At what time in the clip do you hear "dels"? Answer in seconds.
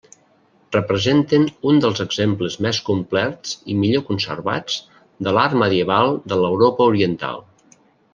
1.83-1.99